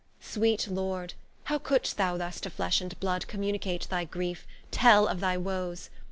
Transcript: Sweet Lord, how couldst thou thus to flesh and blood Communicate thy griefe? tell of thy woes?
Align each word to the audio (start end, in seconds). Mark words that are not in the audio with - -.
Sweet 0.19 0.67
Lord, 0.67 1.13
how 1.43 1.59
couldst 1.59 1.97
thou 1.97 2.17
thus 2.17 2.39
to 2.41 2.49
flesh 2.49 2.81
and 2.81 2.99
blood 2.99 3.27
Communicate 3.27 3.87
thy 3.87 4.03
griefe? 4.03 4.47
tell 4.71 5.05
of 5.07 5.19
thy 5.19 5.37
woes? 5.37 5.91